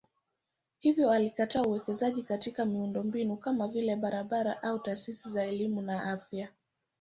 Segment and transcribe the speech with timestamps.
[0.79, 6.47] Hivyo alikataa uwekezaji katika miundombinu kama vile barabara au taasisi za elimu na afya.